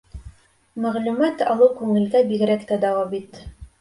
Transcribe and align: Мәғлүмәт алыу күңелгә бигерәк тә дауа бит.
Мәғлүмәт 0.85 1.43
алыу 1.51 1.67
күңелгә 1.81 2.23
бигерәк 2.33 2.65
тә 2.73 2.79
дауа 2.87 3.05
бит. 3.13 3.39